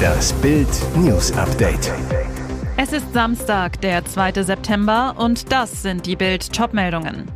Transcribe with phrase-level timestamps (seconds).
[0.00, 1.92] Das Bild News Update.
[2.76, 4.42] Es ist Samstag, der 2.
[4.42, 7.30] September und das sind die Bild Topmeldungen.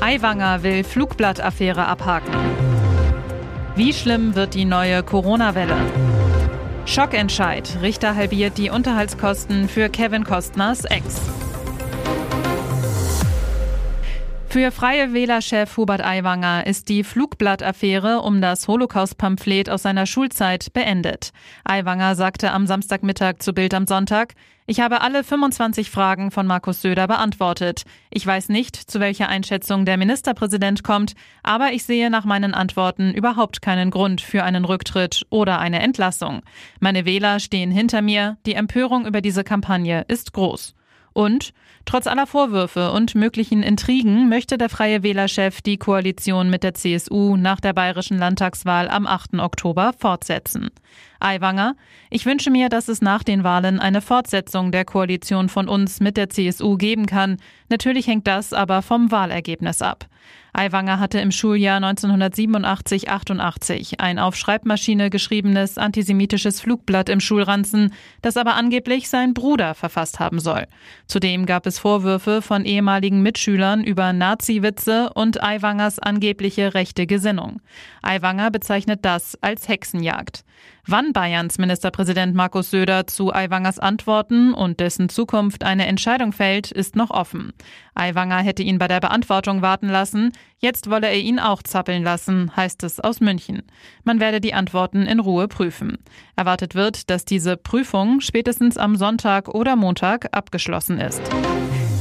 [0.00, 2.34] Aiwanger will Flugblattaffäre abhaken.
[3.76, 5.76] Wie schlimm wird die neue Corona-Welle?
[6.84, 7.78] Schockentscheid.
[7.80, 11.31] Richter halbiert die Unterhaltskosten für Kevin Kostners Ex.
[14.52, 21.32] Für Freie Wählerchef Hubert Aiwanger ist die Flugblattaffäre um das Holocaust-Pamphlet aus seiner Schulzeit beendet.
[21.64, 24.34] Aiwanger sagte am Samstagmittag zu Bild am Sonntag,
[24.66, 27.84] ich habe alle 25 Fragen von Markus Söder beantwortet.
[28.10, 33.14] Ich weiß nicht, zu welcher Einschätzung der Ministerpräsident kommt, aber ich sehe nach meinen Antworten
[33.14, 36.42] überhaupt keinen Grund für einen Rücktritt oder eine Entlassung.
[36.78, 40.74] Meine Wähler stehen hinter mir, die Empörung über diese Kampagne ist groß.
[41.12, 41.52] Und
[41.84, 47.36] trotz aller Vorwürfe und möglichen Intrigen möchte der Freie Wählerchef die Koalition mit der CSU
[47.36, 49.34] nach der bayerischen Landtagswahl am 8.
[49.34, 50.70] Oktober fortsetzen.
[51.20, 51.76] Aiwanger,
[52.10, 56.16] ich wünsche mir, dass es nach den Wahlen eine Fortsetzung der Koalition von uns mit
[56.16, 57.36] der CSU geben kann.
[57.68, 60.06] Natürlich hängt das aber vom Wahlergebnis ab.
[60.54, 68.54] Aiwanger hatte im Schuljahr 1987-88 ein auf Schreibmaschine geschriebenes antisemitisches Flugblatt im Schulranzen, das aber
[68.54, 70.66] angeblich sein Bruder verfasst haben soll.
[71.06, 77.62] Zudem gab es Vorwürfe von ehemaligen Mitschülern über Nazi-Witze und Aiwangers angebliche rechte Gesinnung.
[78.02, 80.44] Aiwanger bezeichnet das als Hexenjagd.
[80.84, 86.96] Wann Bayerns Ministerpräsident Markus Söder zu Aiwangers Antworten und dessen Zukunft eine Entscheidung fällt, ist
[86.96, 87.52] noch offen.
[87.94, 92.54] Aiwanger hätte ihn bei der Beantwortung warten lassen, jetzt wolle er ihn auch zappeln lassen,
[92.56, 93.62] heißt es aus München.
[94.04, 95.98] Man werde die Antworten in Ruhe prüfen.
[96.36, 101.22] Erwartet wird, dass diese Prüfung spätestens am Sonntag oder Montag abgeschlossen ist.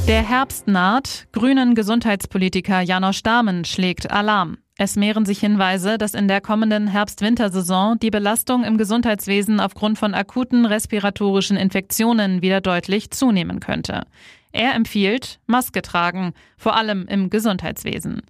[0.07, 4.57] Der Herbst naht, grünen Gesundheitspolitiker Janosch Dahmen schlägt Alarm.
[4.77, 10.15] Es mehren sich Hinweise, dass in der kommenden Herbst-Wintersaison die Belastung im Gesundheitswesen aufgrund von
[10.15, 14.07] akuten respiratorischen Infektionen wieder deutlich zunehmen könnte.
[14.51, 18.21] Er empfiehlt Maske tragen, vor allem im Gesundheitswesen.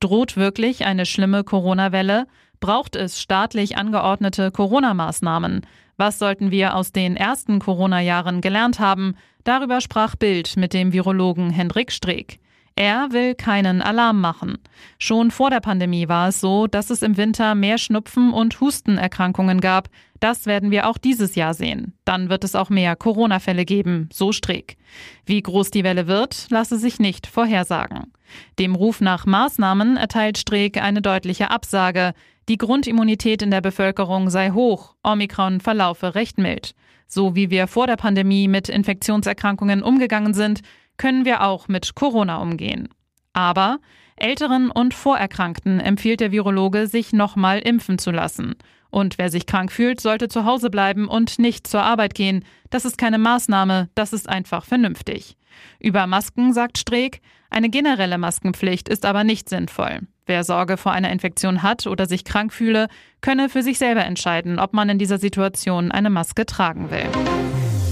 [0.00, 2.26] Droht wirklich eine schlimme Corona-Welle?
[2.60, 5.62] Braucht es staatlich angeordnete Corona-Maßnahmen?
[5.96, 9.16] Was sollten wir aus den ersten Corona-Jahren gelernt haben?
[9.44, 12.40] Darüber sprach Bild mit dem Virologen Hendrik Streeck.
[12.80, 14.56] Er will keinen Alarm machen.
[14.98, 19.60] Schon vor der Pandemie war es so, dass es im Winter mehr Schnupfen und Hustenerkrankungen
[19.60, 19.90] gab.
[20.18, 21.92] Das werden wir auch dieses Jahr sehen.
[22.06, 24.78] Dann wird es auch mehr Corona-Fälle geben, so Streeck.
[25.26, 28.14] Wie groß die Welle wird, lasse sich nicht vorhersagen.
[28.58, 32.14] Dem Ruf nach Maßnahmen erteilt Streeck eine deutliche Absage.
[32.48, 36.74] Die Grundimmunität in der Bevölkerung sei hoch, Omikron verlaufe recht mild.
[37.06, 40.62] So wie wir vor der Pandemie mit Infektionserkrankungen umgegangen sind,
[41.00, 42.90] können wir auch mit Corona umgehen.
[43.32, 43.78] Aber
[44.16, 48.56] Älteren und Vorerkrankten empfiehlt der Virologe, sich nochmal impfen zu lassen.
[48.90, 52.44] Und wer sich krank fühlt, sollte zu Hause bleiben und nicht zur Arbeit gehen.
[52.68, 55.38] Das ist keine Maßnahme, das ist einfach vernünftig.
[55.78, 60.00] Über Masken sagt Streeck, eine generelle Maskenpflicht ist aber nicht sinnvoll.
[60.26, 62.88] Wer Sorge vor einer Infektion hat oder sich krank fühle,
[63.22, 67.08] könne für sich selber entscheiden, ob man in dieser Situation eine Maske tragen will.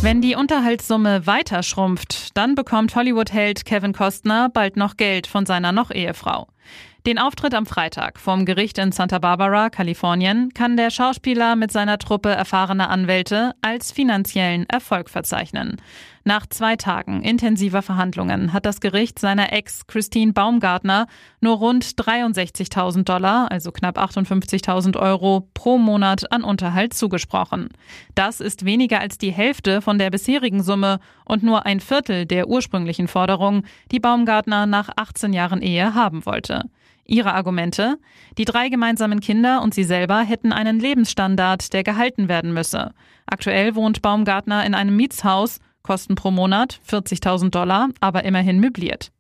[0.01, 5.73] Wenn die Unterhaltssumme weiter schrumpft, dann bekommt Hollywood-Held Kevin Costner bald noch Geld von seiner
[5.73, 6.47] Noch-Ehefrau.
[7.05, 11.99] Den Auftritt am Freitag vom Gericht in Santa Barbara, Kalifornien, kann der Schauspieler mit seiner
[11.99, 15.81] Truppe erfahrener Anwälte als finanziellen Erfolg verzeichnen.
[16.25, 21.07] Nach zwei Tagen intensiver Verhandlungen hat das Gericht seiner Ex Christine Baumgartner
[21.41, 27.69] nur rund 63.000 Dollar, also knapp 58.000 Euro pro Monat an Unterhalt zugesprochen.
[28.15, 32.49] Das ist weniger als die Hälfte von der bisherigen Summe und nur ein Viertel der
[32.49, 33.63] ursprünglichen Forderung,
[33.93, 36.65] die Baumgartner nach 18 Jahren Ehe haben wollte.
[37.11, 37.99] Ihre Argumente?
[38.37, 42.93] Die drei gemeinsamen Kinder und sie selber hätten einen Lebensstandard, der gehalten werden müsse.
[43.25, 45.59] Aktuell wohnt Baumgartner in einem Mietshaus,
[45.89, 49.11] Kosten pro Monat 40.000 Dollar, aber immerhin möbliert.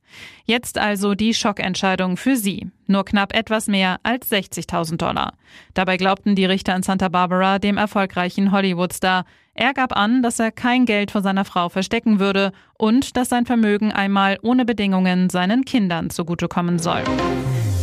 [0.44, 2.66] Jetzt also die Schockentscheidung für sie.
[2.86, 5.32] Nur knapp etwas mehr als 60.000 Dollar.
[5.72, 9.24] Dabei glaubten die Richter in Santa Barbara dem erfolgreichen Hollywood-Star.
[9.54, 13.46] Er gab an, dass er kein Geld von seiner Frau verstecken würde und dass sein
[13.46, 17.02] Vermögen einmal ohne Bedingungen seinen Kindern zugutekommen soll.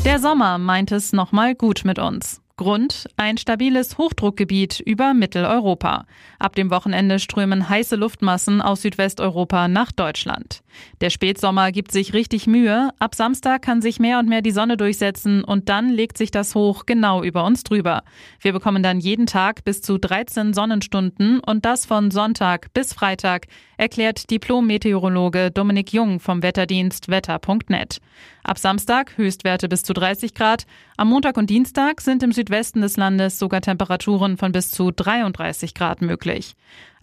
[0.06, 2.39] Der Sommer meint es nochmal gut mit uns.
[2.57, 6.06] Grund ein stabiles Hochdruckgebiet über Mitteleuropa.
[6.40, 10.63] Ab dem Wochenende strömen heiße Luftmassen aus Südwesteuropa nach Deutschland.
[11.01, 12.89] Der Spätsommer gibt sich richtig Mühe.
[13.00, 16.56] Ab Samstag kann sich mehr und mehr die Sonne durchsetzen und dann legt sich das
[16.56, 18.04] Hoch genau über uns drüber.
[18.39, 23.48] Wir bekommen dann jeden Tag bis zu 13 Sonnenstunden und das von Sonntag bis Freitag,
[23.77, 28.00] erklärt Diplom-Meteorologe Dominik Jung vom Wetterdienst wetter.net.
[28.44, 30.66] Ab Samstag Höchstwerte bis zu 30 Grad.
[30.98, 35.74] Am Montag und Dienstag sind im Südwesten des Landes sogar Temperaturen von bis zu 33
[35.74, 36.56] Grad möglich.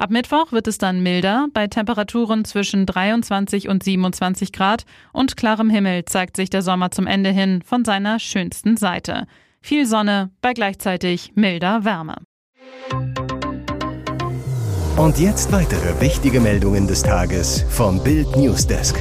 [0.03, 4.83] Ab Mittwoch wird es dann milder, bei Temperaturen zwischen 23 und 27 Grad
[5.13, 9.29] und klarem Himmel zeigt sich der Sommer zum Ende hin von seiner schönsten Seite.
[9.61, 12.17] Viel Sonne bei gleichzeitig milder Wärme.
[14.97, 19.01] Und jetzt weitere wichtige Meldungen des Tages vom Bild Newsdesk.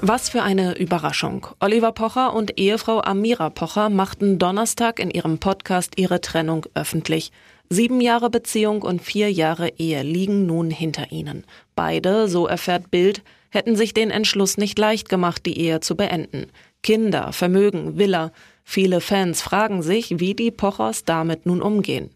[0.00, 1.48] Was für eine Überraschung.
[1.58, 7.32] Oliver Pocher und Ehefrau Amira Pocher machten Donnerstag in ihrem Podcast ihre Trennung öffentlich.
[7.74, 11.44] Sieben Jahre Beziehung und vier Jahre Ehe liegen nun hinter ihnen.
[11.74, 16.48] Beide, so erfährt Bild, hätten sich den Entschluss nicht leicht gemacht, die Ehe zu beenden.
[16.82, 18.30] Kinder, Vermögen, Villa.
[18.62, 22.10] Viele Fans fragen sich, wie die Pochers damit nun umgehen.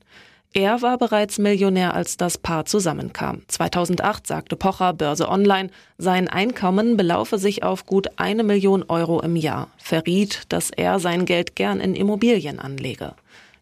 [0.52, 3.40] Er war bereits Millionär, als das Paar zusammenkam.
[3.48, 9.36] 2008 sagte Pocher Börse Online, sein Einkommen belaufe sich auf gut eine Million Euro im
[9.36, 13.14] Jahr, verriet, dass er sein Geld gern in Immobilien anlege.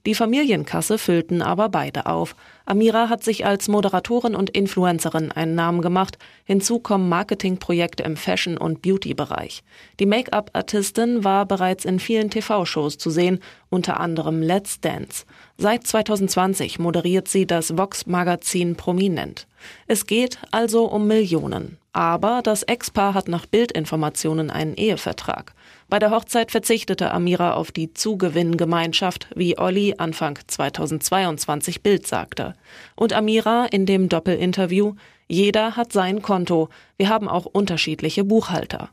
[0.07, 2.37] Die Familienkasse füllten aber beide auf.
[2.67, 6.19] Amira hat sich als Moderatorin und Influencerin einen Namen gemacht.
[6.45, 9.63] Hinzu kommen Marketingprojekte im Fashion- und Beauty-Bereich.
[10.01, 13.41] Die Make-up-Artistin war bereits in vielen TV-Shows zu sehen,
[13.75, 15.27] unter anderem Let's Dance.
[15.59, 19.47] Seit 2020 moderiert sie das Vox-Magazin Prominent.
[19.89, 21.79] Es geht also um Millionen.
[21.93, 25.55] Aber das Ex-Paar hat nach Bildinformationen einen Ehevertrag.
[25.89, 32.55] Bei der Hochzeit verzichtete Amira auf die Zugewinngemeinschaft, wie Olli Anfang 2022 Bild sagte.
[32.97, 34.95] Und Amira in dem Doppelinterview,
[35.29, 38.91] jeder hat sein Konto, wir haben auch unterschiedliche Buchhalter.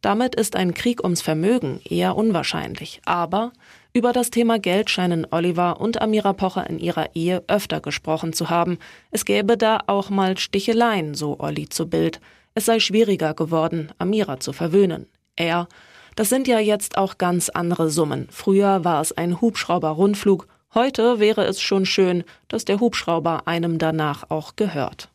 [0.00, 3.00] Damit ist ein Krieg ums Vermögen eher unwahrscheinlich.
[3.04, 3.52] Aber
[3.92, 8.48] über das Thema Geld scheinen Oliver und Amira Pocher in ihrer Ehe öfter gesprochen zu
[8.50, 8.78] haben.
[9.10, 12.20] Es gäbe da auch mal Sticheleien, so Olli zu Bild.
[12.54, 15.06] Es sei schwieriger geworden, Amira zu verwöhnen.
[15.36, 15.68] Er,
[16.16, 18.28] das sind ja jetzt auch ganz andere Summen.
[18.30, 20.46] Früher war es ein Hubschrauber-Rundflug.
[20.74, 25.08] Heute wäre es schon schön, dass der Hubschrauber einem danach auch gehört.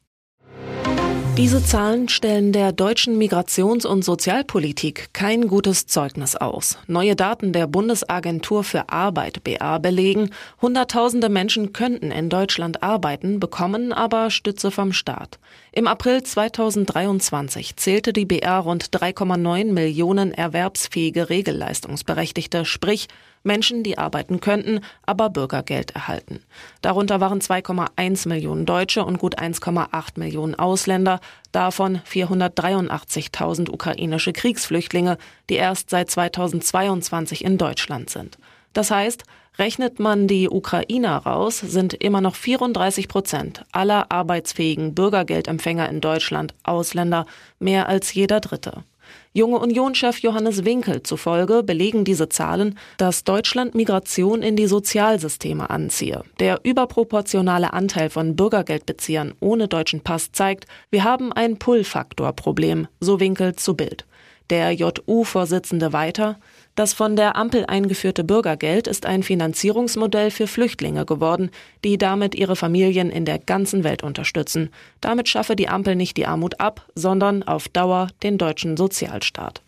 [1.36, 6.78] Diese Zahlen stellen der deutschen Migrations- und Sozialpolitik kein gutes Zeugnis aus.
[6.86, 10.30] Neue Daten der Bundesagentur für Arbeit BA belegen,
[10.62, 15.40] Hunderttausende Menschen könnten in Deutschland arbeiten, bekommen aber Stütze vom Staat.
[15.72, 23.08] Im April 2023 zählte die BA rund 3,9 Millionen erwerbsfähige Regelleistungsberechtigte, sprich
[23.44, 26.40] Menschen, die arbeiten könnten, aber Bürgergeld erhalten.
[26.82, 31.20] Darunter waren 2,1 Millionen Deutsche und gut 1,8 Millionen Ausländer,
[31.52, 35.18] davon 483.000 ukrainische Kriegsflüchtlinge,
[35.50, 38.38] die erst seit 2022 in Deutschland sind.
[38.74, 39.24] Das heißt,
[39.60, 46.54] rechnet man die Ukrainer raus, sind immer noch 34 Prozent aller arbeitsfähigen Bürgergeldempfänger in Deutschland
[46.64, 47.26] Ausländer,
[47.60, 48.84] mehr als jeder Dritte.
[49.34, 56.24] Junge Union-Chef Johannes Winkel zufolge belegen diese Zahlen, dass Deutschland Migration in die Sozialsysteme anziehe.
[56.40, 63.56] Der überproportionale Anteil von Bürgergeldbeziehern ohne deutschen Pass zeigt, wir haben ein Pull-Faktor-Problem, so Winkel
[63.56, 64.06] zu Bild.
[64.50, 66.38] Der JU-Vorsitzende weiter,
[66.76, 71.50] das von der Ampel eingeführte Bürgergeld ist ein Finanzierungsmodell für Flüchtlinge geworden,
[71.84, 74.70] die damit ihre Familien in der ganzen Welt unterstützen.
[75.02, 79.62] Damit schaffe die Ampel nicht die Armut ab, sondern auf Dauer den deutschen Sozialstaat.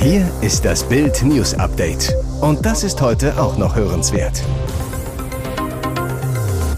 [0.00, 2.14] Hier ist das Bild News Update.
[2.42, 4.42] Und das ist heute auch noch hörenswert.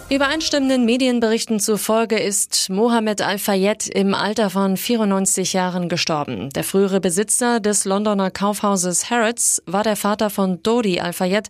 [0.08, 6.50] Übereinstimmenden Medienberichten zufolge ist Mohammed Al-Fayed im Alter von 94 Jahren gestorben.
[6.50, 11.48] Der frühere Besitzer des Londoner Kaufhauses Harrods war der Vater von Dodi Al-Fayed,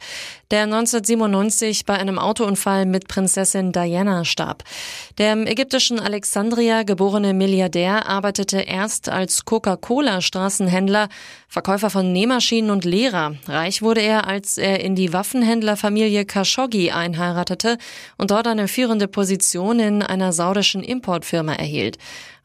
[0.50, 4.62] der 1997 bei einem Autounfall mit Prinzessin Diana starb.
[5.19, 11.09] Der im ägyptischen Alexandria geborene Milliardär arbeitete erst als Coca-Cola-Straßenhändler,
[11.49, 13.35] Verkäufer von Nähmaschinen und Lehrer.
[13.49, 17.79] Reich wurde er, als er in die Waffenhändlerfamilie Khashoggi einheiratete
[18.19, 21.99] und dort eine führende Position in einer saudischen Importfirma erhielt.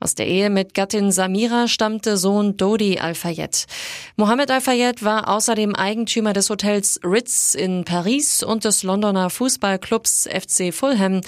[0.04, 3.68] Aus der Ehe mit Gattin Samira stammte Sohn Dodi Al-Fayed.
[4.16, 10.74] Mohammed Al-Fayed war außerdem Eigentümer des Hotels Ritz in Paris und des Londoner Fußballclubs FC
[10.74, 11.22] Fulham.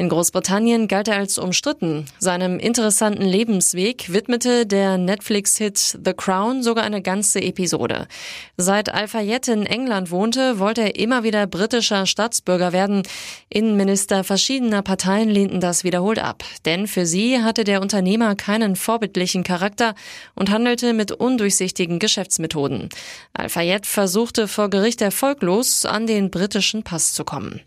[0.00, 2.06] In Großbritannien galt er als umstritten.
[2.18, 8.08] Seinem interessanten Lebensweg widmete der Netflix-Hit The Crown sogar eine ganze Episode.
[8.56, 13.02] Seit Al-Fayed in England wohnte, wollte er immer wieder britischer Staatsbürger werden.
[13.50, 16.44] Innenminister verschiedener Parteien lehnten das wiederholt ab.
[16.64, 19.94] Denn für sie hatte der Unternehmer keinen vorbildlichen Charakter
[20.34, 22.88] und handelte mit undurchsichtigen Geschäftsmethoden.
[23.34, 27.60] Al-Fayed versuchte vor Gericht erfolglos an den britischen Pass zu kommen.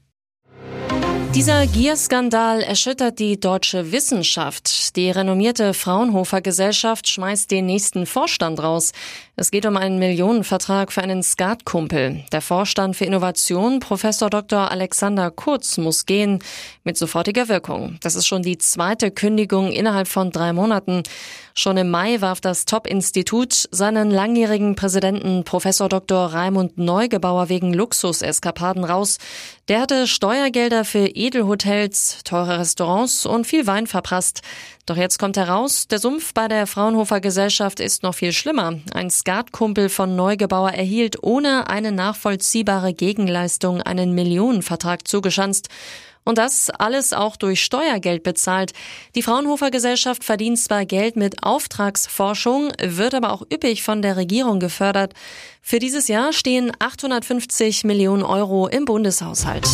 [1.36, 4.96] Dieser Gierskandal erschüttert die deutsche Wissenschaft.
[4.96, 8.92] Die renommierte Fraunhofer Gesellschaft schmeißt den nächsten Vorstand raus.
[9.36, 12.24] Es geht um einen Millionenvertrag für einen Skatkumpel.
[12.32, 14.70] Der Vorstand für Innovation, Professor Dr.
[14.70, 16.38] Alexander Kurz, muss gehen
[16.84, 17.98] mit sofortiger Wirkung.
[18.02, 21.02] Das ist schon die zweite Kündigung innerhalb von drei Monaten.
[21.56, 26.28] Schon im Mai warf das Top-Institut seinen langjährigen Präsidenten Professor Dr.
[26.28, 29.18] Raimund Neugebauer wegen Luxuseskapaden raus.
[29.70, 34.42] Der hatte Steuergelder für Edelhotels, teure Restaurants und viel Wein verprasst.
[34.86, 38.74] Doch jetzt kommt heraus, der Sumpf bei der Fraunhofer Gesellschaft ist noch viel schlimmer.
[38.94, 45.70] Ein Skatkumpel von Neugebauer erhielt ohne eine nachvollziehbare Gegenleistung einen Millionenvertrag zugeschanzt.
[46.26, 48.72] Und das alles auch durch Steuergeld bezahlt.
[49.16, 54.60] Die Fraunhofer Gesellschaft verdient zwar Geld mit Auftragsforschung, wird aber auch üppig von der Regierung
[54.60, 55.14] gefördert.
[55.62, 59.68] Für dieses Jahr stehen 850 Millionen Euro im Bundeshaushalt.